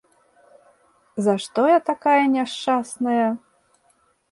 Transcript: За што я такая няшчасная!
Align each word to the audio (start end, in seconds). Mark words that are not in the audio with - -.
За 1.25 1.35
што 1.43 1.61
я 1.77 1.85
такая 1.91 2.17
няшчасная! 2.37 3.27